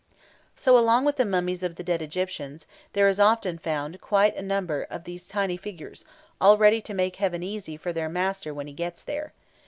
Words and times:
So, 0.55 0.75
along 0.79 1.05
with 1.05 1.17
the 1.17 1.25
mummies 1.25 1.61
of 1.61 1.75
the 1.75 1.83
dead 1.83 2.01
Egyptians, 2.01 2.65
there 2.93 3.07
is 3.07 3.19
often 3.19 3.59
found 3.59 4.01
quite 4.01 4.35
a 4.35 4.41
number 4.41 4.87
of 4.89 5.03
these 5.03 5.27
tiny 5.27 5.57
figures, 5.57 6.05
all 6.41 6.57
ready 6.57 6.81
to 6.81 6.95
make 6.95 7.17
heaven 7.17 7.43
easy 7.43 7.77
for 7.77 7.93
their 7.93 8.09
master 8.09 8.51
when 8.51 8.65
he 8.65 8.73
gets 8.73 9.03
there. 9.03 9.33